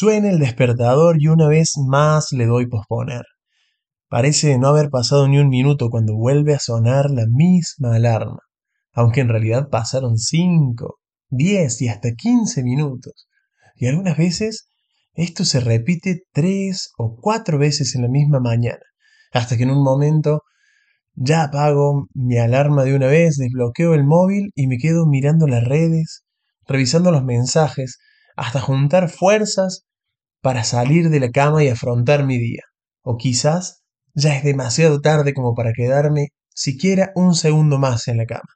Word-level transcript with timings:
Suena 0.00 0.30
el 0.30 0.38
despertador 0.38 1.16
y 1.18 1.26
una 1.26 1.48
vez 1.48 1.72
más 1.76 2.30
le 2.30 2.46
doy 2.46 2.68
posponer. 2.68 3.24
Parece 4.08 4.56
no 4.56 4.68
haber 4.68 4.90
pasado 4.90 5.26
ni 5.26 5.38
un 5.38 5.48
minuto 5.48 5.90
cuando 5.90 6.14
vuelve 6.14 6.54
a 6.54 6.60
sonar 6.60 7.10
la 7.10 7.24
misma 7.28 7.96
alarma, 7.96 8.38
aunque 8.92 9.22
en 9.22 9.28
realidad 9.28 9.70
pasaron 9.72 10.16
cinco, 10.16 11.00
diez 11.30 11.82
y 11.82 11.88
hasta 11.88 12.12
quince 12.12 12.62
minutos. 12.62 13.26
Y 13.74 13.88
algunas 13.88 14.16
veces 14.16 14.68
esto 15.14 15.44
se 15.44 15.58
repite 15.58 16.22
tres 16.32 16.92
o 16.96 17.16
cuatro 17.20 17.58
veces 17.58 17.96
en 17.96 18.02
la 18.02 18.08
misma 18.08 18.38
mañana, 18.38 18.84
hasta 19.32 19.56
que 19.56 19.64
en 19.64 19.72
un 19.72 19.82
momento 19.82 20.42
ya 21.16 21.42
apago 21.42 22.06
mi 22.14 22.38
alarma 22.38 22.84
de 22.84 22.94
una 22.94 23.08
vez, 23.08 23.36
desbloqueo 23.36 23.94
el 23.94 24.04
móvil 24.04 24.52
y 24.54 24.68
me 24.68 24.78
quedo 24.78 25.06
mirando 25.08 25.48
las 25.48 25.64
redes, 25.64 26.22
revisando 26.68 27.10
los 27.10 27.24
mensajes, 27.24 27.98
hasta 28.36 28.60
juntar 28.60 29.08
fuerzas 29.08 29.87
para 30.40 30.64
salir 30.64 31.10
de 31.10 31.20
la 31.20 31.30
cama 31.30 31.64
y 31.64 31.68
afrontar 31.68 32.24
mi 32.24 32.38
día. 32.38 32.62
O 33.02 33.16
quizás 33.16 33.82
ya 34.14 34.36
es 34.36 34.44
demasiado 34.44 35.00
tarde 35.00 35.34
como 35.34 35.54
para 35.54 35.72
quedarme 35.72 36.28
siquiera 36.48 37.12
un 37.14 37.34
segundo 37.34 37.78
más 37.78 38.08
en 38.08 38.16
la 38.18 38.26
cama. 38.26 38.48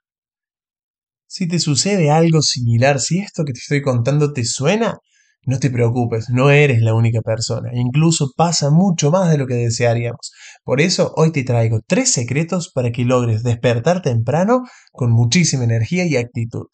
Si 1.27 1.47
te 1.47 1.59
sucede 1.59 2.11
algo 2.11 2.41
similar, 2.41 2.99
si 2.99 3.19
esto 3.19 3.43
que 3.43 3.53
te 3.53 3.59
estoy 3.59 3.81
contando 3.81 4.33
te 4.33 4.43
suena, 4.45 4.99
no 5.45 5.59
te 5.59 5.71
preocupes, 5.71 6.29
no 6.29 6.51
eres 6.51 6.81
la 6.81 6.93
única 6.93 7.21
persona, 7.21 7.69
incluso 7.73 8.31
pasa 8.35 8.69
mucho 8.69 9.09
más 9.09 9.29
de 9.31 9.37
lo 9.37 9.47
que 9.47 9.55
desearíamos. 9.55 10.31
Por 10.63 10.79
eso 10.79 11.11
hoy 11.15 11.31
te 11.31 11.43
traigo 11.43 11.79
tres 11.85 12.11
secretos 12.11 12.71
para 12.71 12.91
que 12.91 13.03
logres 13.03 13.43
despertar 13.43 14.01
temprano 14.01 14.63
con 14.91 15.11
muchísima 15.11 15.63
energía 15.63 16.05
y 16.05 16.17
actitud. 16.17 16.67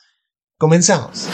Comenzamos. 0.58 1.30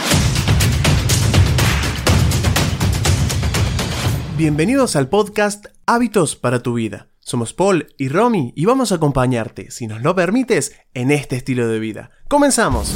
Bienvenidos 4.38 4.98
al 4.98 5.08
podcast 5.08 5.68
Hábitos 5.86 6.36
para 6.36 6.62
tu 6.62 6.74
vida. 6.74 7.08
Somos 7.22 7.54
Paul 7.54 7.88
y 7.98 8.10
Romy 8.10 8.52
y 8.54 8.66
vamos 8.66 8.92
a 8.92 8.96
acompañarte, 8.96 9.72
si 9.72 9.88
nos 9.88 10.02
lo 10.02 10.14
permites, 10.14 10.74
en 10.94 11.12
este 11.12 11.38
estilo 11.38 11.70
de 11.70 11.80
vida. 11.80 12.12
Comenzamos. 12.28 12.94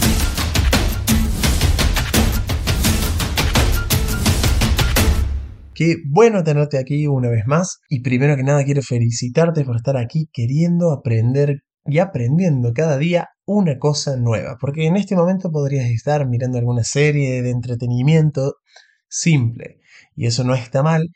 Qué 5.73 5.95
bueno 6.05 6.43
tenerte 6.43 6.77
aquí 6.77 7.07
una 7.07 7.29
vez 7.29 7.47
más 7.47 7.79
y 7.87 8.01
primero 8.01 8.35
que 8.35 8.43
nada 8.43 8.65
quiero 8.65 8.81
felicitarte 8.81 9.63
por 9.63 9.77
estar 9.77 9.95
aquí 9.95 10.27
queriendo 10.33 10.91
aprender 10.91 11.63
y 11.85 11.99
aprendiendo 11.99 12.73
cada 12.73 12.97
día 12.97 13.29
una 13.45 13.79
cosa 13.79 14.17
nueva, 14.17 14.57
porque 14.59 14.87
en 14.87 14.97
este 14.97 15.15
momento 15.15 15.49
podrías 15.51 15.89
estar 15.89 16.27
mirando 16.27 16.57
alguna 16.57 16.83
serie 16.83 17.41
de 17.41 17.51
entretenimiento 17.51 18.55
simple 19.07 19.79
y 20.17 20.25
eso 20.25 20.43
no 20.43 20.53
está 20.53 20.83
mal, 20.83 21.07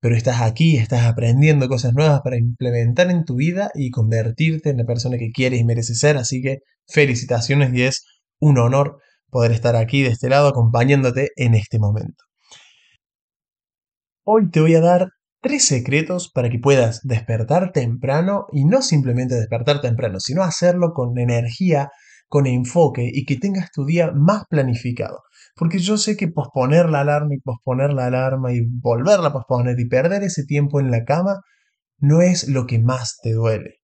pero 0.00 0.16
estás 0.16 0.40
aquí, 0.40 0.76
estás 0.76 1.04
aprendiendo 1.04 1.68
cosas 1.68 1.92
nuevas 1.92 2.22
para 2.22 2.38
implementar 2.38 3.10
en 3.10 3.24
tu 3.24 3.36
vida 3.36 3.70
y 3.74 3.90
convertirte 3.90 4.70
en 4.70 4.78
la 4.78 4.84
persona 4.84 5.18
que 5.18 5.30
quieres 5.30 5.60
y 5.60 5.64
mereces 5.64 5.98
ser, 5.98 6.16
así 6.16 6.40
que 6.40 6.58
felicitaciones 6.86 7.72
y 7.74 7.82
es 7.82 8.04
un 8.40 8.58
honor 8.58 8.98
poder 9.28 9.52
estar 9.52 9.76
aquí 9.76 10.02
de 10.02 10.08
este 10.08 10.28
lado 10.28 10.48
acompañándote 10.48 11.30
en 11.36 11.54
este 11.54 11.78
momento. 11.78 12.24
Hoy 14.24 14.50
te 14.50 14.60
voy 14.60 14.74
a 14.74 14.80
dar 14.80 15.08
tres 15.42 15.66
secretos 15.66 16.30
para 16.30 16.50
que 16.50 16.58
puedas 16.58 17.00
despertar 17.02 17.72
temprano 17.72 18.46
y 18.52 18.64
no 18.64 18.82
simplemente 18.82 19.34
despertar 19.34 19.80
temprano, 19.80 20.18
sino 20.20 20.42
hacerlo 20.42 20.92
con 20.94 21.18
energía, 21.18 21.90
con 22.30 22.46
enfoque 22.46 23.10
y 23.12 23.24
que 23.24 23.36
tengas 23.36 23.72
tu 23.72 23.84
día 23.84 24.12
más 24.12 24.44
planificado. 24.48 25.24
Porque 25.56 25.80
yo 25.80 25.98
sé 25.98 26.16
que 26.16 26.28
posponer 26.28 26.88
la 26.88 27.00
alarma 27.00 27.34
y 27.34 27.40
posponer 27.40 27.92
la 27.92 28.06
alarma 28.06 28.52
y 28.52 28.60
volverla 28.64 29.28
a 29.28 29.32
posponer 29.32 29.78
y 29.80 29.88
perder 29.88 30.22
ese 30.22 30.44
tiempo 30.44 30.80
en 30.80 30.92
la 30.92 31.04
cama 31.04 31.40
no 31.98 32.22
es 32.22 32.48
lo 32.48 32.66
que 32.66 32.78
más 32.78 33.18
te 33.20 33.32
duele. 33.32 33.80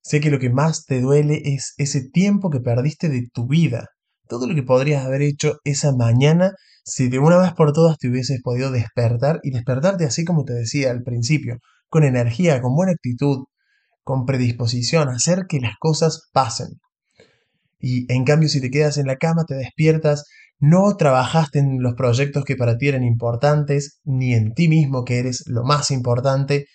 Sé 0.00 0.20
que 0.20 0.30
lo 0.30 0.38
que 0.38 0.48
más 0.48 0.86
te 0.86 1.02
duele 1.02 1.42
es 1.44 1.74
ese 1.76 2.08
tiempo 2.10 2.48
que 2.48 2.60
perdiste 2.60 3.10
de 3.10 3.28
tu 3.30 3.46
vida, 3.46 3.88
todo 4.26 4.46
lo 4.46 4.54
que 4.54 4.62
podrías 4.62 5.04
haber 5.04 5.20
hecho 5.20 5.58
esa 5.62 5.94
mañana 5.94 6.54
si 6.84 7.10
de 7.10 7.18
una 7.18 7.36
vez 7.36 7.52
por 7.52 7.74
todas 7.74 7.98
te 7.98 8.08
hubieses 8.08 8.40
podido 8.42 8.72
despertar 8.72 9.38
y 9.42 9.50
despertarte 9.50 10.06
así 10.06 10.24
como 10.24 10.44
te 10.44 10.54
decía 10.54 10.90
al 10.90 11.02
principio, 11.02 11.58
con 11.90 12.04
energía, 12.04 12.62
con 12.62 12.74
buena 12.74 12.92
actitud, 12.92 13.44
con 14.02 14.24
predisposición 14.24 15.10
a 15.10 15.16
hacer 15.16 15.44
que 15.46 15.60
las 15.60 15.76
cosas 15.78 16.30
pasen. 16.32 16.80
Y 17.82 18.10
en 18.12 18.24
cambio 18.24 18.48
si 18.48 18.60
te 18.60 18.70
quedas 18.70 18.96
en 18.96 19.06
la 19.06 19.16
cama, 19.16 19.44
te 19.44 19.56
despiertas, 19.56 20.24
no 20.60 20.96
trabajaste 20.96 21.58
en 21.58 21.82
los 21.82 21.94
proyectos 21.94 22.44
que 22.44 22.54
para 22.54 22.78
ti 22.78 22.86
eran 22.86 23.02
importantes, 23.02 23.98
ni 24.04 24.34
en 24.34 24.54
ti 24.54 24.68
mismo 24.68 25.04
que 25.04 25.18
eres 25.18 25.42
lo 25.46 25.64
más 25.64 25.90
importante, 25.90 26.66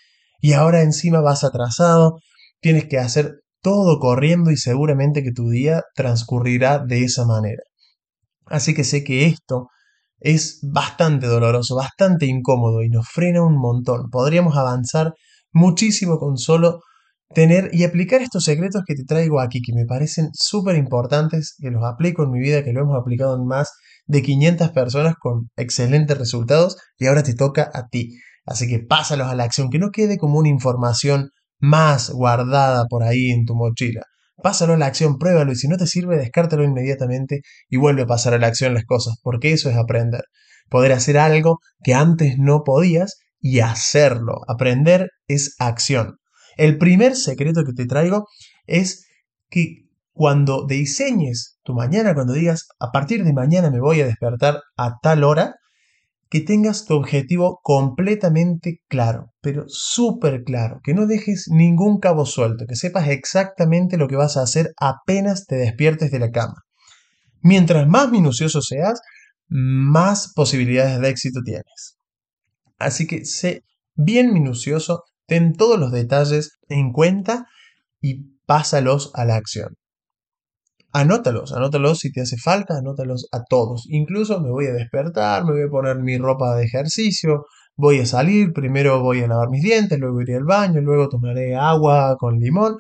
y 0.42 0.52
ahora 0.52 0.82
encima 0.82 1.22
vas 1.22 1.46
atrasado, 1.46 2.20
tienes 2.60 2.86
que 2.86 3.00
hacer 3.00 3.40
todo 3.62 4.00
corriendo 4.00 4.52
y 4.52 4.58
seguramente 4.58 5.24
que 5.24 5.32
tu 5.32 5.50
día 5.50 5.84
transcurrirá 5.96 6.80
de 6.80 7.06
esa 7.06 7.26
manera. 7.26 7.64
Así 8.46 8.74
que 8.74 8.84
sé 8.84 9.06
que 9.06 9.26
esto 9.26 9.70
es 10.20 10.60
bastante 10.62 11.28
doloroso, 11.28 11.76
bastante 11.76 12.26
incómodo 12.26 12.84
y 12.84 12.90
nos 12.90 13.08
frena 13.08 13.44
un 13.44 13.58
montón. 13.58 14.10
Podríamos 14.10 14.58
avanzar 14.58 15.14
muchísimo 15.54 16.18
con 16.18 16.38
solo 16.38 16.82
tener 17.34 17.70
y 17.74 17.84
aplicar 17.84 18.22
estos 18.22 18.46
secretos 18.46 18.84
que 18.86 18.96
te 18.96 19.04
traigo 19.04 19.40
aquí, 19.40 19.62
que 19.62 19.74
me 19.74 19.86
parecen 19.86 20.30
súper 20.34 20.76
importantes, 20.76 21.56
que 21.60 21.72
los 21.72 21.84
aplico 21.84 22.24
en 22.24 22.32
mi 22.32 22.40
vida, 22.40 22.64
que 22.64 22.74
lo 22.74 22.82
hemos 22.82 23.00
aplicado 23.00 23.36
en 23.36 23.46
más 23.46 23.72
de 24.06 24.22
500 24.22 24.72
personas 24.72 25.16
con 25.20 25.50
excelentes 25.58 26.18
resultados 26.18 26.78
y 26.98 27.08
ahora 27.08 27.24
te 27.24 27.36
toca 27.36 27.70
a 27.74 27.88
ti. 27.88 28.18
Así 28.46 28.68
que 28.68 28.80
pásalos 28.80 29.28
a 29.28 29.36
la 29.36 29.44
acción, 29.44 29.70
que 29.70 29.80
no 29.80 29.92
quede 29.92 30.18
como 30.18 30.40
una 30.40 30.50
información 30.50 31.30
más 31.60 32.10
guardada 32.10 32.86
por 32.90 33.04
ahí 33.04 33.32
en 33.32 33.46
tu 33.46 33.56
mochila. 33.56 34.04
Pásalo 34.42 34.74
a 34.74 34.78
la 34.78 34.86
acción, 34.86 35.18
pruébalo 35.18 35.52
y 35.52 35.56
si 35.56 35.68
no 35.68 35.78
te 35.78 35.88
sirve, 35.88 36.18
descártalo 36.18 36.64
inmediatamente 36.64 37.42
y 37.70 37.78
vuelve 37.78 38.04
a 38.04 38.08
pasar 38.08 38.34
a 38.34 38.38
la 38.38 38.48
acción 38.48 38.74
las 38.74 38.86
cosas, 38.86 39.16
porque 39.24 39.52
eso 39.52 39.70
es 39.70 39.76
aprender. 39.76 40.24
Poder 40.70 40.92
hacer 40.94 41.18
algo 41.18 41.60
que 41.84 41.94
antes 41.94 42.38
no 42.38 42.64
podías 42.64 43.18
y 43.40 43.60
hacerlo. 43.60 44.42
Aprender 44.48 45.10
es 45.28 45.56
acción. 45.60 46.18
El 46.58 46.78
primer 46.78 47.16
secreto 47.16 47.64
que 47.64 47.74
te 47.74 47.86
traigo 47.86 48.28
es 48.66 49.08
que 49.50 49.88
cuando 50.12 50.66
diseñes 50.66 51.60
tu 51.64 51.74
mañana, 51.74 52.16
cuando 52.16 52.34
digas 52.34 52.68
a 52.80 52.92
partir 52.92 53.24
de 53.24 53.34
mañana 53.34 53.70
me 53.70 53.80
voy 53.80 54.02
a 54.02 54.08
despertar 54.08 54.62
a 54.76 54.98
tal 55.02 55.24
hora, 55.24 55.56
que 56.30 56.42
tengas 56.42 56.86
tu 56.86 56.96
objetivo 56.96 57.60
completamente 57.64 58.82
claro, 58.90 59.32
pero 59.40 59.64
súper 59.68 60.44
claro, 60.44 60.80
que 60.84 60.94
no 60.94 61.06
dejes 61.06 61.46
ningún 61.50 62.00
cabo 62.00 62.26
suelto, 62.26 62.66
que 62.68 62.76
sepas 62.76 63.08
exactamente 63.08 63.98
lo 63.98 64.08
que 64.08 64.18
vas 64.18 64.36
a 64.36 64.42
hacer 64.42 64.74
apenas 64.78 65.46
te 65.46 65.56
despiertes 65.56 66.12
de 66.12 66.20
la 66.20 66.32
cama. 66.32 66.56
Mientras 67.42 67.88
más 67.88 68.12
minucioso 68.12 68.62
seas, 68.62 69.00
más 69.48 70.34
posibilidades 70.34 71.00
de 71.00 71.10
éxito 71.10 71.40
tienes. 71.46 71.98
Así 72.78 73.08
que 73.08 73.24
sé 73.24 73.64
bien 73.96 74.34
minucioso, 74.34 75.04
ten 75.28 75.54
todos 75.54 75.80
los 75.80 75.92
detalles 75.92 76.58
en 76.70 76.92
cuenta 76.92 77.48
y 78.02 78.38
pásalos 78.46 79.12
a 79.14 79.26
la 79.26 79.36
acción 79.36 79.76
anótalos, 80.94 81.54
anótalos 81.54 82.00
si 82.00 82.12
te 82.12 82.22
hace 82.22 82.38
falta, 82.38 82.78
anótalos 82.78 83.28
a 83.32 83.44
todos. 83.44 83.86
Incluso 83.90 84.40
me 84.42 84.50
voy 84.50 84.68
a 84.68 84.74
despertar, 84.74 85.46
me 85.46 85.52
voy 85.52 85.64
a 85.64 85.70
poner 85.70 85.98
mi 85.98 86.18
ropa 86.18 86.56
de 86.56 86.66
ejercicio, 86.66 87.46
voy 87.76 88.00
a 88.00 88.06
salir, 88.06 88.54
primero 88.54 89.02
voy 89.02 89.22
a 89.22 89.28
lavar 89.28 89.50
mis 89.50 89.64
dientes, 89.64 90.00
luego 90.00 90.22
iré 90.22 90.36
al 90.36 90.46
baño, 90.46 90.82
luego 90.82 91.10
tomaré 91.10 91.56
agua 91.56 92.16
con 92.18 92.40
limón, 92.40 92.78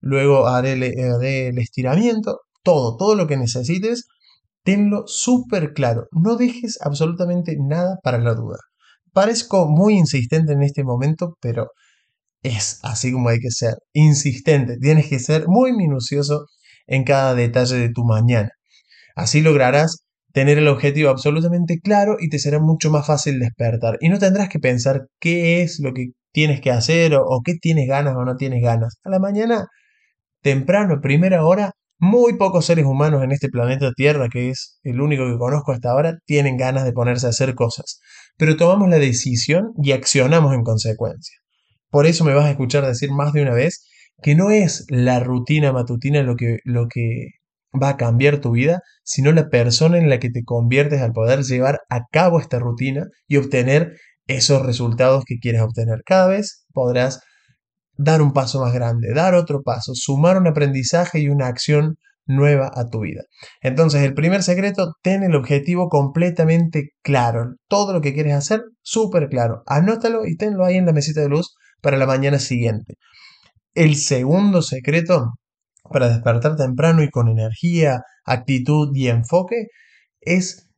luego 0.00 0.48
haré, 0.48 0.72
el 0.72 1.58
estiramiento, 1.58 2.40
todo, 2.62 2.96
todo 2.96 3.14
lo 3.14 3.26
que 3.26 3.36
necesites, 3.36 4.06
tenlo 4.64 5.04
súper 5.06 5.72
claro, 5.72 6.06
no 6.12 6.36
dejes 6.36 6.78
absolutamente 6.80 7.56
nada 7.58 7.98
para 8.02 8.18
la 8.18 8.34
duda. 8.34 8.58
Parezco 9.12 9.68
muy 9.68 9.94
insistente 9.94 10.52
en 10.54 10.62
este 10.62 10.84
momento, 10.84 11.36
pero 11.40 11.68
es 12.42 12.80
así 12.82 13.12
como 13.12 13.28
hay 13.28 13.38
que 13.38 13.50
ser, 13.50 13.74
insistente, 13.92 14.78
tienes 14.78 15.08
que 15.08 15.18
ser 15.18 15.46
muy 15.48 15.72
minucioso 15.72 16.46
en 16.86 17.04
cada 17.04 17.34
detalle 17.34 17.76
de 17.76 17.90
tu 17.90 18.04
mañana. 18.04 18.50
Así 19.14 19.40
lograrás 19.40 20.04
tener 20.32 20.58
el 20.58 20.68
objetivo 20.68 21.10
absolutamente 21.10 21.78
claro 21.80 22.16
y 22.18 22.28
te 22.28 22.38
será 22.38 22.58
mucho 22.58 22.90
más 22.90 23.06
fácil 23.06 23.38
despertar. 23.38 23.98
Y 24.00 24.08
no 24.08 24.18
tendrás 24.18 24.48
que 24.48 24.58
pensar 24.58 25.06
qué 25.20 25.62
es 25.62 25.78
lo 25.80 25.92
que 25.92 26.08
tienes 26.32 26.60
que 26.60 26.70
hacer 26.70 27.14
o, 27.14 27.40
qué 27.44 27.54
tienes 27.60 27.88
ganas 27.88 28.14
o 28.16 28.24
no 28.24 28.36
tienes 28.36 28.62
ganas. 28.62 28.96
A 29.04 29.10
la 29.10 29.18
mañana, 29.18 29.66
temprano, 30.42 31.00
primera 31.00 31.44
hora, 31.44 31.72
muy 31.98 32.36
pocos 32.36 32.66
seres 32.66 32.86
humanos 32.86 33.22
en 33.22 33.32
este 33.32 33.48
planeta 33.48 33.92
Tierra, 33.94 34.28
que 34.28 34.50
es 34.50 34.80
el 34.82 35.00
único 35.00 35.24
que 35.30 35.38
conozco 35.38 35.72
hasta 35.72 35.90
ahora, 35.90 36.18
tienen 36.24 36.56
ganas 36.56 36.84
de 36.84 36.92
ponerse 36.92 37.26
a 37.26 37.30
hacer 37.30 37.54
cosas. 37.54 38.00
Pero 38.36 38.56
tomamos 38.56 38.88
la 38.88 38.98
decisión 38.98 39.72
y 39.82 39.92
accionamos 39.92 40.54
en 40.54 40.64
consecuencia. 40.64 41.36
Por 41.92 42.06
eso 42.06 42.24
me 42.24 42.32
vas 42.32 42.46
a 42.46 42.50
escuchar 42.50 42.86
decir 42.86 43.12
más 43.12 43.34
de 43.34 43.42
una 43.42 43.52
vez 43.52 43.86
que 44.22 44.34
no 44.34 44.50
es 44.50 44.86
la 44.88 45.20
rutina 45.20 45.72
matutina 45.72 46.22
lo 46.22 46.36
que, 46.36 46.56
lo 46.64 46.88
que 46.88 47.32
va 47.80 47.90
a 47.90 47.96
cambiar 47.98 48.38
tu 48.38 48.52
vida, 48.52 48.80
sino 49.04 49.30
la 49.30 49.50
persona 49.50 49.98
en 49.98 50.08
la 50.08 50.18
que 50.18 50.30
te 50.30 50.42
conviertes 50.42 51.02
al 51.02 51.12
poder 51.12 51.42
llevar 51.42 51.80
a 51.90 52.06
cabo 52.10 52.40
esta 52.40 52.58
rutina 52.58 53.04
y 53.28 53.36
obtener 53.36 53.92
esos 54.26 54.64
resultados 54.64 55.24
que 55.26 55.36
quieres 55.38 55.60
obtener. 55.60 56.00
Cada 56.06 56.28
vez 56.28 56.64
podrás 56.72 57.20
dar 57.98 58.22
un 58.22 58.32
paso 58.32 58.58
más 58.62 58.72
grande, 58.72 59.12
dar 59.12 59.34
otro 59.34 59.62
paso, 59.62 59.92
sumar 59.94 60.38
un 60.38 60.46
aprendizaje 60.46 61.20
y 61.20 61.28
una 61.28 61.48
acción 61.48 61.96
nueva 62.24 62.70
a 62.74 62.88
tu 62.88 63.00
vida. 63.00 63.24
Entonces, 63.60 64.02
el 64.02 64.14
primer 64.14 64.42
secreto, 64.42 64.94
ten 65.02 65.24
el 65.24 65.34
objetivo 65.34 65.90
completamente 65.90 66.92
claro. 67.02 67.56
Todo 67.68 67.92
lo 67.92 68.00
que 68.00 68.14
quieres 68.14 68.32
hacer, 68.32 68.62
súper 68.80 69.28
claro. 69.28 69.62
Anótalo 69.66 70.24
y 70.24 70.36
tenlo 70.38 70.64
ahí 70.64 70.76
en 70.76 70.86
la 70.86 70.94
mesita 70.94 71.20
de 71.20 71.28
luz 71.28 71.54
para 71.82 71.98
la 71.98 72.06
mañana 72.06 72.38
siguiente. 72.38 72.94
El 73.74 73.96
segundo 73.96 74.62
secreto 74.62 75.32
para 75.90 76.08
despertar 76.08 76.56
temprano 76.56 77.02
y 77.02 77.10
con 77.10 77.28
energía, 77.28 78.02
actitud 78.24 78.90
y 78.94 79.08
enfoque 79.08 79.66
es, 80.20 80.70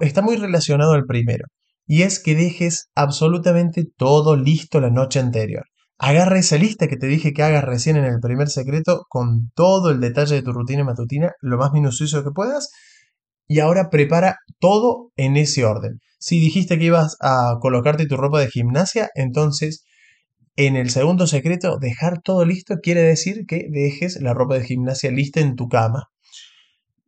está 0.00 0.22
muy 0.22 0.36
relacionado 0.36 0.92
al 0.92 1.04
primero. 1.06 1.46
Y 1.86 2.02
es 2.02 2.22
que 2.22 2.34
dejes 2.34 2.88
absolutamente 2.94 3.84
todo 3.96 4.36
listo 4.36 4.80
la 4.80 4.90
noche 4.90 5.20
anterior. 5.20 5.64
Agarra 5.98 6.38
esa 6.38 6.56
lista 6.56 6.88
que 6.88 6.96
te 6.96 7.06
dije 7.06 7.32
que 7.32 7.42
hagas 7.42 7.64
recién 7.64 7.96
en 7.96 8.04
el 8.04 8.20
primer 8.20 8.48
secreto 8.48 9.04
con 9.08 9.50
todo 9.54 9.90
el 9.90 10.00
detalle 10.00 10.36
de 10.36 10.42
tu 10.42 10.52
rutina 10.52 10.84
matutina, 10.84 11.32
lo 11.40 11.56
más 11.56 11.72
minucioso 11.72 12.24
que 12.24 12.30
puedas, 12.30 12.70
y 13.46 13.60
ahora 13.60 13.90
prepara 13.90 14.36
todo 14.58 15.12
en 15.16 15.36
ese 15.36 15.64
orden. 15.64 16.00
Si 16.18 16.40
dijiste 16.40 16.78
que 16.78 16.86
ibas 16.86 17.16
a 17.20 17.58
colocarte 17.60 18.06
tu 18.06 18.16
ropa 18.16 18.40
de 18.40 18.48
gimnasia, 18.48 19.10
entonces 19.14 19.84
en 20.56 20.76
el 20.76 20.90
segundo 20.90 21.26
secreto, 21.26 21.78
dejar 21.78 22.20
todo 22.22 22.44
listo 22.44 22.76
quiere 22.82 23.02
decir 23.02 23.44
que 23.46 23.66
dejes 23.70 24.20
la 24.20 24.34
ropa 24.34 24.54
de 24.54 24.64
gimnasia 24.64 25.10
lista 25.10 25.40
en 25.40 25.56
tu 25.56 25.68
cama. 25.68 26.08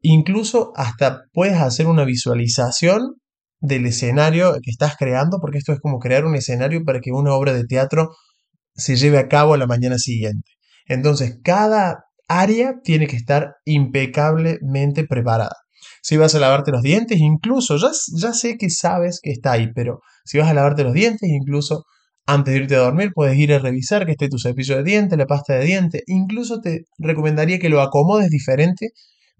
Incluso 0.02 0.72
hasta 0.76 1.22
puedes 1.32 1.56
hacer 1.56 1.86
una 1.86 2.04
visualización 2.04 3.14
del 3.60 3.86
escenario 3.86 4.52
que 4.62 4.70
estás 4.70 4.96
creando, 4.96 5.38
porque 5.40 5.58
esto 5.58 5.72
es 5.72 5.80
como 5.80 5.98
crear 5.98 6.24
un 6.24 6.34
escenario 6.34 6.84
para 6.84 7.00
que 7.00 7.12
una 7.12 7.34
obra 7.34 7.52
de 7.52 7.64
teatro 7.64 8.10
se 8.74 8.96
lleve 8.96 9.18
a 9.18 9.28
cabo 9.28 9.56
la 9.56 9.66
mañana 9.66 9.98
siguiente. 9.98 10.50
Entonces, 10.86 11.38
cada 11.42 12.04
área 12.28 12.74
tiene 12.82 13.06
que 13.06 13.16
estar 13.16 13.54
impecablemente 13.64 15.04
preparada. 15.04 15.56
Si 16.02 16.16
vas 16.16 16.34
a 16.34 16.40
lavarte 16.40 16.70
los 16.70 16.82
dientes, 16.82 17.18
incluso, 17.18 17.76
ya, 17.78 17.90
ya 18.16 18.32
sé 18.32 18.56
que 18.58 18.70
sabes 18.70 19.20
que 19.22 19.30
está 19.30 19.52
ahí, 19.52 19.68
pero 19.74 20.00
si 20.24 20.38
vas 20.38 20.48
a 20.48 20.54
lavarte 20.54 20.84
los 20.84 20.92
dientes, 20.92 21.28
incluso 21.28 21.84
antes 22.26 22.54
de 22.54 22.60
irte 22.60 22.74
a 22.76 22.80
dormir, 22.80 23.12
puedes 23.14 23.38
ir 23.38 23.52
a 23.52 23.58
revisar 23.58 24.04
que 24.04 24.12
esté 24.12 24.28
tu 24.28 24.38
cepillo 24.38 24.76
de 24.76 24.82
dientes, 24.82 25.16
la 25.16 25.26
pasta 25.26 25.54
de 25.54 25.64
dientes. 25.64 26.02
Incluso 26.06 26.60
te 26.60 26.86
recomendaría 26.98 27.58
que 27.58 27.68
lo 27.68 27.80
acomodes 27.80 28.30
diferente, 28.30 28.90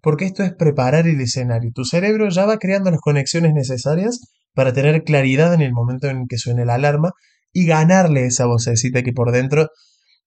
porque 0.00 0.25
esto 0.25 0.44
es 0.44 0.55
preparar 0.55 1.09
el 1.09 1.21
escenario. 1.21 1.71
Tu 1.75 1.85
cerebro 1.85 2.29
ya 2.29 2.47
va 2.47 2.59
creando 2.59 2.91
las 2.91 3.00
conexiones 3.00 3.55
necesarias 3.55 4.21
para 4.55 4.73
tener 4.73 5.03
claridad 5.03 5.53
en 5.53 5.62
el 5.62 5.73
momento 5.73 6.09
en 6.09 6.27
que 6.29 6.38
suene 6.38 6.65
la 6.65 6.75
alarma 6.75 7.11
y 7.53 7.67
ganarle 7.67 8.27
esa 8.27 8.47
vocecita 8.47 9.03
que 9.03 9.12
por 9.12 9.32
dentro 9.32 9.69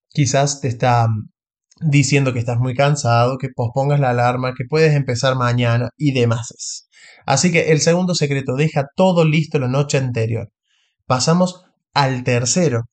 quizás 0.09 0.61
te 0.61 0.67
está 0.67 1.07
mm, 1.07 1.29
diciendo 1.89 2.33
que 2.33 2.39
estás 2.39 2.59
muy 2.59 2.75
cansado, 2.75 3.37
que 3.37 3.49
pospongas 3.55 3.99
la 3.99 4.09
alarma, 4.09 4.53
que 4.57 4.65
puedes 4.69 4.93
empezar 4.93 5.35
mañana 5.35 5.89
y 5.97 6.11
demás. 6.11 6.87
Así 7.25 7.51
que 7.51 7.71
el 7.71 7.79
segundo 7.79 8.15
secreto, 8.15 8.55
deja 8.55 8.87
todo 8.95 9.23
listo 9.23 9.59
la 9.59 9.67
noche 9.67 9.97
anterior. 9.97 10.49
Pasamos 11.05 11.63
al 11.93 12.23
tercero 12.23 12.83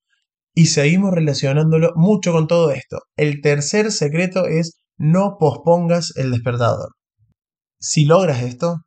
y 0.54 0.66
seguimos 0.66 1.12
relacionándolo 1.12 1.92
mucho 1.96 2.32
con 2.32 2.46
todo 2.46 2.70
esto. 2.70 3.00
El 3.16 3.42
tercer 3.42 3.92
secreto 3.92 4.46
es 4.46 4.78
no 4.96 5.36
pospongas 5.38 6.12
el 6.16 6.30
despertador. 6.30 6.92
Si 7.78 8.06
logras 8.06 8.42
esto, 8.42 8.78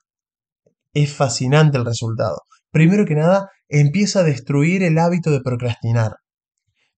es 0.93 1.13
fascinante 1.13 1.77
el 1.77 1.85
resultado. 1.85 2.41
Primero 2.71 3.05
que 3.05 3.15
nada, 3.15 3.49
empieza 3.67 4.21
a 4.21 4.23
destruir 4.23 4.83
el 4.83 4.97
hábito 4.97 5.29
de 5.31 5.41
procrastinar. 5.41 6.15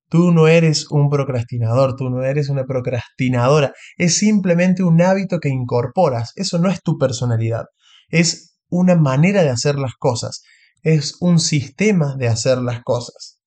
Tú 0.10 0.32
no 0.32 0.48
eres 0.48 0.90
un 0.90 1.10
procrastinador, 1.10 1.96
tú 1.96 2.10
no 2.10 2.24
eres 2.24 2.50
una 2.50 2.66
procrastinadora, 2.66 3.74
es 3.98 4.18
simplemente 4.18 4.84
un 4.84 5.02
hábito 5.02 5.40
que 5.40 5.50
incorporas, 5.50 6.32
eso 6.36 6.60
no 6.60 6.70
es 6.70 6.82
tu 6.82 6.98
personalidad, 6.98 7.66
es 8.10 8.58
una 8.70 8.96
manera 8.96 9.44
de 9.44 9.50
hacer 9.50 9.76
las 9.76 9.94
cosas, 9.98 10.44
es 10.84 11.18
un 11.20 11.40
sistema 11.40 12.16
de 12.18 12.28
hacer 12.28 12.58
las 12.60 12.82
cosas. 12.84 13.40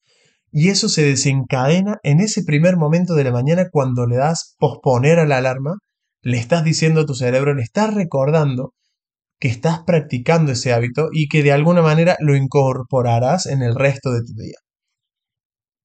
Y 0.50 0.68
eso 0.68 0.88
se 0.88 1.02
desencadena 1.02 1.98
en 2.02 2.20
ese 2.20 2.44
primer 2.44 2.76
momento 2.76 3.14
de 3.14 3.24
la 3.24 3.32
mañana 3.32 3.68
cuando 3.70 4.06
le 4.06 4.16
das 4.16 4.54
posponer 4.58 5.18
a 5.18 5.26
la 5.26 5.38
alarma, 5.38 5.78
le 6.22 6.38
estás 6.38 6.64
diciendo 6.64 7.00
a 7.00 7.06
tu 7.06 7.14
cerebro, 7.14 7.54
le 7.54 7.62
estás 7.62 7.92
recordando 7.92 8.72
que 9.40 9.48
estás 9.48 9.80
practicando 9.84 10.52
ese 10.52 10.72
hábito 10.72 11.08
y 11.12 11.28
que 11.28 11.42
de 11.42 11.52
alguna 11.52 11.82
manera 11.82 12.16
lo 12.20 12.36
incorporarás 12.36 13.46
en 13.46 13.62
el 13.62 13.74
resto 13.74 14.12
de 14.12 14.20
tu 14.20 14.32
día. 14.34 14.56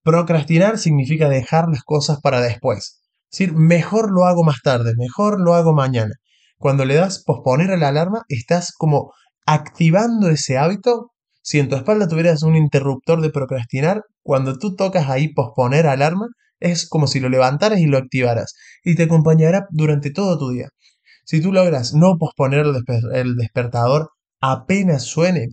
Procrastinar 0.04 0.78
significa 0.78 1.30
dejar 1.30 1.68
las 1.68 1.84
cosas 1.84 2.20
para 2.22 2.42
después. 2.42 3.02
Es 3.32 3.40
decir, 3.40 3.54
mejor 3.54 4.12
lo 4.12 4.26
hago 4.26 4.44
más 4.44 4.62
tarde, 4.64 4.94
mejor 4.98 5.40
lo 5.40 5.56
hago 5.56 5.74
mañana. 5.74 6.16
Cuando 6.58 6.86
le 6.86 6.96
das 6.96 7.24
posponer 7.24 7.72
a 7.72 7.78
la 7.78 7.90
alarma, 7.90 8.24
estás 8.28 8.74
como 8.78 9.14
activando 9.46 10.30
ese 10.30 10.58
hábito. 10.58 11.12
Si 11.42 11.60
en 11.60 11.70
tu 11.70 11.76
espalda 11.76 12.08
tuvieras 12.08 12.44
un 12.44 12.56
interruptor 12.56 13.22
de 13.22 13.30
procrastinar, 13.30 14.04
cuando 14.22 14.58
tú 14.58 14.76
tocas 14.76 15.10
ahí 15.10 15.34
posponer 15.34 15.88
alarma, 15.88 16.28
es 16.60 16.88
como 16.88 17.08
si 17.08 17.20
lo 17.20 17.30
levantaras 17.30 17.80
y 17.80 17.86
lo 17.86 17.98
activaras, 17.98 18.54
y 18.84 18.96
te 18.96 19.04
acompañará 19.04 19.68
durante 19.72 20.12
todo 20.12 20.38
tu 20.38 20.50
día. 20.50 20.70
Si 21.26 21.42
tú 21.42 21.54
logras 21.54 21.94
no 21.94 22.18
posponer 22.18 22.66
el, 23.14 23.36
despertador 23.36 24.10
apenas 24.42 25.04
suene, 25.04 25.50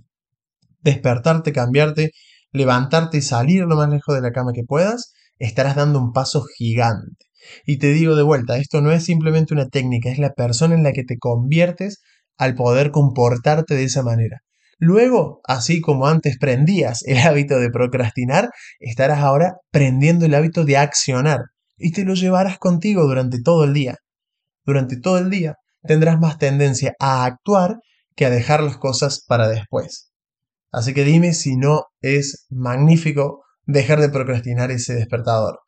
despertarte, 0.80 1.52
cambiarte, 1.52 2.12
levantarte 2.50 3.18
y 3.18 3.22
salir 3.22 3.64
lo 3.64 3.76
más 3.76 3.90
lejos 3.90 4.14
de 4.14 4.22
la 4.22 4.32
cama 4.32 4.52
que 4.54 4.64
puedas, 4.64 5.12
estarás 5.38 5.76
dando 5.76 6.00
un 6.00 6.12
paso 6.12 6.44
gigante. 6.56 7.26
Y 7.66 7.78
te 7.78 7.92
digo 7.92 8.16
de 8.16 8.22
vuelta, 8.22 8.56
esto 8.56 8.80
no 8.80 8.90
es 8.90 9.04
simplemente 9.04 9.54
una 9.54 9.68
técnica, 9.68 10.10
es 10.10 10.18
la 10.18 10.32
persona 10.32 10.74
en 10.74 10.82
la 10.82 10.92
que 10.92 11.04
te 11.04 11.18
conviertes 11.18 12.02
al 12.38 12.54
poder 12.54 12.90
comportarte 12.90 13.74
de 13.74 13.84
esa 13.84 14.02
manera. 14.02 14.38
Luego, 14.78 15.40
así 15.44 15.80
como 15.80 16.06
antes 16.06 16.36
prendías 16.38 17.02
el 17.06 17.18
hábito 17.18 17.58
de 17.58 17.70
procrastinar, 17.70 18.50
estarás 18.78 19.20
ahora 19.20 19.56
prendiendo 19.70 20.26
el 20.26 20.34
hábito 20.34 20.64
de 20.64 20.76
accionar 20.76 21.40
y 21.78 21.92
te 21.92 22.04
lo 22.04 22.14
llevarás 22.14 22.58
contigo 22.58 23.04
durante 23.04 23.40
todo 23.42 23.64
el 23.64 23.72
día. 23.72 23.96
Durante 24.64 24.98
todo 24.98 25.18
el 25.18 25.30
día 25.30 25.54
tendrás 25.82 26.18
más 26.18 26.38
tendencia 26.38 26.94
a 26.98 27.24
actuar 27.24 27.76
que 28.16 28.26
a 28.26 28.30
dejar 28.30 28.62
las 28.62 28.76
cosas 28.76 29.24
para 29.26 29.48
después. 29.48 30.10
Así 30.72 30.92
que 30.92 31.04
dime 31.04 31.32
si 31.32 31.56
no 31.56 31.84
es 32.00 32.46
magnífico 32.50 33.44
dejar 33.64 34.00
de 34.00 34.08
procrastinar 34.08 34.70
ese 34.70 34.94
despertador. 34.94 35.60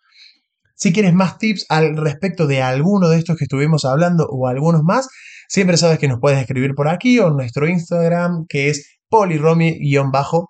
Si 0.74 0.92
quieres 0.92 1.14
más 1.14 1.38
tips 1.38 1.66
al 1.70 1.96
respecto 1.96 2.46
de 2.46 2.62
alguno 2.62 3.08
de 3.08 3.18
estos 3.18 3.36
que 3.36 3.44
estuvimos 3.44 3.84
hablando 3.84 4.26
o 4.30 4.46
algunos 4.46 4.82
más, 4.82 5.08
siempre 5.48 5.76
sabes 5.76 5.98
que 5.98 6.08
nos 6.08 6.20
puedes 6.20 6.38
escribir 6.38 6.74
por 6.74 6.88
aquí 6.88 7.18
o 7.18 7.28
en 7.28 7.36
nuestro 7.36 7.66
Instagram 7.66 8.46
que 8.48 8.68
es 8.68 8.97
poliromi-bajo 9.08 10.48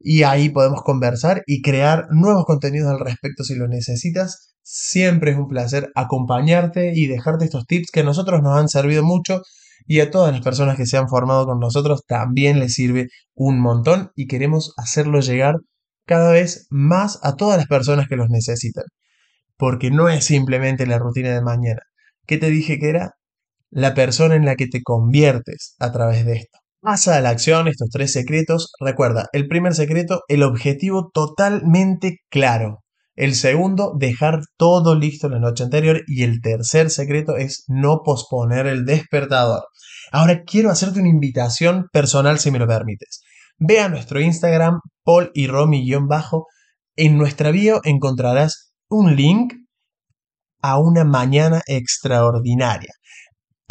y 0.00 0.22
ahí 0.22 0.48
podemos 0.48 0.82
conversar 0.82 1.42
y 1.46 1.62
crear 1.62 2.06
nuevos 2.10 2.44
contenidos 2.46 2.90
al 2.90 3.00
respecto 3.00 3.44
si 3.44 3.54
lo 3.54 3.68
necesitas. 3.68 4.54
Siempre 4.62 5.32
es 5.32 5.38
un 5.38 5.48
placer 5.48 5.90
acompañarte 5.94 6.92
y 6.94 7.06
dejarte 7.06 7.44
estos 7.44 7.66
tips 7.66 7.90
que 7.90 8.00
a 8.00 8.04
nosotros 8.04 8.42
nos 8.42 8.58
han 8.58 8.68
servido 8.68 9.02
mucho 9.02 9.42
y 9.86 10.00
a 10.00 10.10
todas 10.10 10.32
las 10.32 10.42
personas 10.42 10.76
que 10.76 10.86
se 10.86 10.96
han 10.96 11.08
formado 11.08 11.46
con 11.46 11.58
nosotros 11.58 12.04
también 12.06 12.60
les 12.60 12.74
sirve 12.74 13.08
un 13.34 13.60
montón 13.60 14.12
y 14.14 14.26
queremos 14.26 14.72
hacerlo 14.76 15.20
llegar 15.20 15.56
cada 16.06 16.32
vez 16.32 16.66
más 16.70 17.18
a 17.22 17.36
todas 17.36 17.58
las 17.58 17.66
personas 17.66 18.08
que 18.08 18.16
los 18.16 18.30
necesitan. 18.30 18.84
Porque 19.56 19.90
no 19.90 20.08
es 20.08 20.24
simplemente 20.24 20.86
la 20.86 20.98
rutina 20.98 21.30
de 21.30 21.42
mañana. 21.42 21.82
¿Qué 22.26 22.38
te 22.38 22.50
dije 22.50 22.78
que 22.78 22.88
era? 22.88 23.14
La 23.70 23.94
persona 23.94 24.36
en 24.36 24.44
la 24.44 24.56
que 24.56 24.68
te 24.68 24.82
conviertes 24.82 25.74
a 25.78 25.92
través 25.92 26.24
de 26.24 26.34
esto. 26.34 26.59
Pasa 26.82 27.18
a 27.18 27.20
la 27.20 27.28
acción 27.28 27.68
estos 27.68 27.90
tres 27.90 28.12
secretos. 28.12 28.72
Recuerda, 28.80 29.28
el 29.34 29.48
primer 29.48 29.74
secreto, 29.74 30.22
el 30.28 30.42
objetivo 30.42 31.10
totalmente 31.12 32.20
claro. 32.30 32.78
El 33.14 33.34
segundo, 33.34 33.92
dejar 33.98 34.40
todo 34.56 34.94
listo 34.94 35.28
la 35.28 35.38
noche 35.38 35.64
anterior. 35.64 36.00
Y 36.06 36.22
el 36.22 36.40
tercer 36.40 36.88
secreto 36.88 37.36
es 37.36 37.64
no 37.68 38.00
posponer 38.02 38.66
el 38.66 38.86
despertador. 38.86 39.64
Ahora 40.10 40.42
quiero 40.44 40.70
hacerte 40.70 41.00
una 41.00 41.10
invitación 41.10 41.86
personal 41.92 42.38
si 42.38 42.50
me 42.50 42.58
lo 42.58 42.66
permites. 42.66 43.20
Ve 43.58 43.80
a 43.80 43.90
nuestro 43.90 44.18
Instagram, 44.18 44.80
Paul 45.04 45.30
y 45.34 45.48
Romy-bajo. 45.48 46.46
En 46.96 47.18
nuestra 47.18 47.50
bio 47.50 47.82
encontrarás 47.84 48.72
un 48.88 49.16
link 49.16 49.52
a 50.62 50.78
una 50.78 51.04
mañana 51.04 51.60
extraordinaria, 51.66 52.92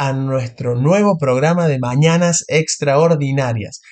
a 0.00 0.14
nuestro 0.14 0.76
nuevo 0.76 1.18
programa 1.18 1.68
de 1.68 1.78
mañanas 1.78 2.42
extraordinarias. 2.48 3.82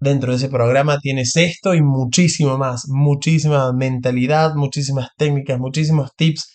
Dentro 0.00 0.32
de 0.32 0.38
ese 0.38 0.48
programa 0.48 0.98
tienes 0.98 1.36
esto 1.36 1.74
y 1.74 1.80
muchísimo 1.80 2.58
más, 2.58 2.88
muchísima 2.88 3.72
mentalidad, 3.72 4.56
muchísimas 4.56 5.10
técnicas, 5.16 5.60
muchísimos 5.60 6.10
tips. 6.16 6.52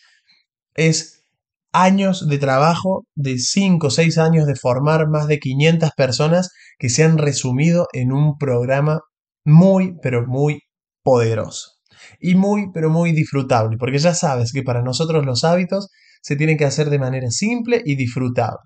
Es 0.75 1.23
años 1.71 2.27
de 2.27 2.37
trabajo, 2.37 3.05
de 3.15 3.37
5 3.37 3.87
o 3.87 3.89
6 3.89 4.17
años 4.17 4.45
de 4.45 4.55
formar 4.55 5.07
más 5.07 5.27
de 5.27 5.39
500 5.39 5.91
personas 5.95 6.49
que 6.77 6.89
se 6.89 7.05
han 7.05 7.17
resumido 7.17 7.87
en 7.93 8.11
un 8.11 8.37
programa 8.37 8.99
muy, 9.45 9.95
pero 10.03 10.27
muy 10.27 10.63
poderoso 11.01 11.71
y 12.19 12.35
muy, 12.35 12.71
pero 12.73 12.89
muy 12.89 13.13
disfrutable, 13.13 13.77
porque 13.77 13.99
ya 13.99 14.13
sabes 14.13 14.51
que 14.51 14.63
para 14.63 14.81
nosotros 14.81 15.25
los 15.25 15.45
hábitos 15.45 15.87
se 16.21 16.35
tienen 16.35 16.57
que 16.57 16.65
hacer 16.65 16.89
de 16.89 16.99
manera 16.99 17.31
simple 17.31 17.81
y 17.85 17.95
disfrutable. 17.95 18.59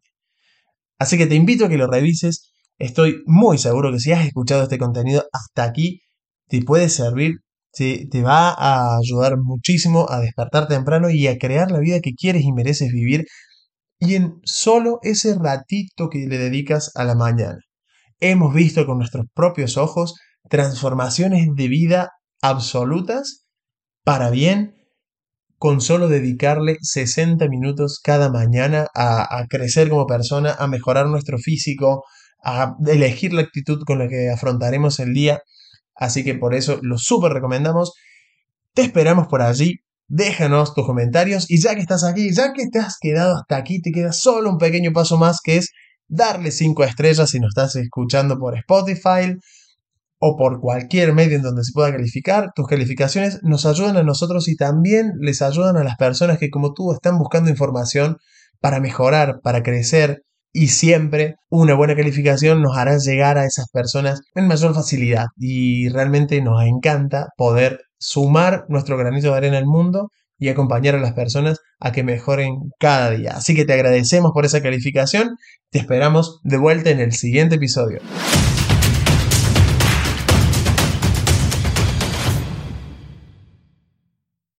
Así 1.01 1.17
que 1.17 1.25
te 1.25 1.34
invito 1.34 1.65
a 1.65 1.70
que 1.70 1.79
lo 1.79 1.88
revises. 1.88 2.51
Estoy 2.77 3.24
muy 3.25 3.58
seguro 3.58 3.91
que 3.91 3.98
si 3.98 4.12
has 4.12 4.24
escuchado 4.24 4.62
este 4.62 4.77
contenido 4.77 5.24
hasta 5.34 5.63
aquí, 5.63 6.01
te 6.48 6.62
puede 6.62 6.89
servir, 6.89 7.38
te, 7.72 8.05
te 8.05 8.22
va 8.22 8.51
a 8.51 8.98
ayudar 8.98 9.38
muchísimo 9.41 10.05
a 10.08 10.20
despertar 10.20 10.67
temprano 10.67 11.10
y 11.10 11.25
a 11.25 11.39
crear 11.39 11.72
la 11.72 11.79
vida 11.79 12.01
que 12.01 12.13
quieres 12.13 12.43
y 12.43 12.51
mereces 12.51 12.91
vivir 12.91 13.25
y 13.98 14.13
en 14.13 14.36
solo 14.43 15.00
ese 15.01 15.34
ratito 15.34 16.08
que 16.08 16.27
le 16.27 16.38
dedicas 16.38 16.91
a 16.93 17.03
la 17.03 17.15
mañana. 17.15 17.58
Hemos 18.20 18.53
visto 18.53 18.86
con 18.86 19.00
nuestros 19.00 19.25
propios 19.34 19.77
ojos 19.77 20.13
transformaciones 20.50 21.48
de 21.55 21.67
vida 21.67 22.12
absolutas 22.43 23.48
para 24.03 24.29
bien 24.29 24.75
con 25.62 25.80
solo 25.80 26.08
dedicarle 26.08 26.80
60 26.82 27.48
minutos 27.48 28.00
cada 28.03 28.32
mañana 28.32 28.88
a, 28.96 29.46
crecer 29.48 29.89
como 29.89 30.08
persona, 30.08 30.56
a 30.58 30.65
mejorar 30.65 31.06
nuestro 31.06 31.38
físico, 31.38 32.03
a 32.44 32.74
elegir 32.88 33.32
la 33.32 33.44
actitud 33.44 33.84
con 33.86 34.00
la 34.00 34.08
que 34.08 34.32
afrontaremos 34.32 35.00
el 35.00 35.13
día. 35.13 35.44
Así 35.94 36.24
que 36.24 36.34
por 36.34 36.56
eso 36.56 36.80
lo 36.82 36.98
súper 36.98 37.34
recomendamos. 37.34 37.94
Te 38.74 38.82
esperamos 38.82 39.27
por 39.27 39.44
allí. 39.44 39.75
Déjanos 40.08 40.74
tus 40.74 40.84
comentarios 40.84 41.46
y 41.48 41.62
ya 41.62 41.75
que 41.75 41.82
estás 41.82 42.03
aquí, 42.06 42.34
ya 42.34 42.53
que 42.53 42.65
te 42.68 42.80
has 42.80 42.98
quedado 43.00 43.36
hasta 43.36 43.56
aquí, 43.56 43.84
te 43.84 43.91
queda 43.91 44.13
solo 44.13 44.50
un 44.50 44.58
pequeño 44.58 44.91
paso 44.94 45.20
más 45.20 45.41
que 45.44 45.58
es 45.58 45.70
darle 46.08 46.50
5 46.50 46.84
estrellas 46.86 47.30
si 47.30 47.39
nos 47.39 47.50
estás 47.50 47.75
escuchando 47.75 48.39
por 48.39 48.58
Spotify 48.58 49.38
o 50.24 50.38
por 50.38 50.62
cualquier 50.62 51.13
medio 51.13 51.36
en 51.36 51.42
donde 51.42 51.63
se 51.63 51.74
pueda 51.74 51.92
calificar, 51.92 52.51
tus 52.56 52.68
calificaciones 52.68 53.40
nos 53.42 53.66
ayudan 53.66 53.98
a 53.98 54.04
nosotros 54.04 54.48
y 54.48 54.56
también 54.56 55.13
les 55.20 55.42
ayudan 55.42 55.78
a 55.78 55.84
las 55.84 55.98
personas 55.98 56.38
que 56.38 56.51
como 56.51 56.74
tú 56.74 56.94
están 56.94 57.18
buscando 57.18 57.50
información 57.50 58.18
para 58.60 58.80
mejorar, 58.80 59.40
para 59.42 59.63
crecer 59.63 60.22
y 60.54 60.68
siempre 60.68 61.38
una 61.50 61.74
buena 61.74 61.96
calificación 61.96 62.62
nos 62.62 62.78
hará 62.78 62.98
llegar 63.00 63.40
a 63.40 63.46
esas 63.46 63.66
personas 63.74 64.22
en 64.36 64.48
mayor 64.48 64.75
facilidad 64.75 65.25
y 65.38 65.90
realmente 65.90 66.40
nos 66.42 66.63
encanta 66.63 67.30
poder 67.36 67.80
sumar 67.98 68.66
nuestro 68.70 68.98
granito 68.98 69.32
de 69.32 69.38
arena 69.38 69.58
al 69.58 69.66
mundo 69.66 70.10
y 70.38 70.50
acompañar 70.50 70.94
a 70.94 71.00
las 71.00 71.13
personas 71.13 71.62
a 71.80 71.92
que 71.92 72.04
mejoren 72.04 72.58
cada 72.80 73.10
día. 73.10 73.32
Así 73.38 73.56
que 73.56 73.66
te 73.66 73.74
agradecemos 73.74 74.34
por 74.36 74.46
esa 74.46 74.62
calificación, 74.62 75.36
te 75.72 75.80
esperamos 75.80 76.42
de 76.44 76.58
vuelta 76.58 76.92
en 76.92 77.00
el 77.00 77.13
siguiente 77.13 77.56
episodio. 77.56 78.01